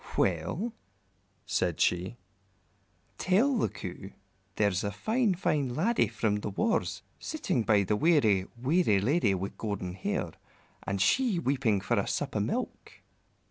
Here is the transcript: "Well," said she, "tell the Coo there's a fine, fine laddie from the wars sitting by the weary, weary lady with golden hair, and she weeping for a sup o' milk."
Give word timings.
"Well," 0.17 0.73
said 1.45 1.79
she, 1.79 2.17
"tell 3.19 3.55
the 3.59 3.69
Coo 3.69 4.13
there's 4.55 4.83
a 4.83 4.89
fine, 4.91 5.35
fine 5.35 5.75
laddie 5.75 6.07
from 6.07 6.37
the 6.37 6.49
wars 6.49 7.03
sitting 7.19 7.61
by 7.61 7.83
the 7.83 7.95
weary, 7.95 8.47
weary 8.59 8.99
lady 8.99 9.35
with 9.35 9.59
golden 9.59 9.93
hair, 9.93 10.31
and 10.81 10.99
she 10.99 11.37
weeping 11.37 11.81
for 11.81 11.99
a 11.99 12.07
sup 12.07 12.35
o' 12.35 12.39
milk." 12.39 12.93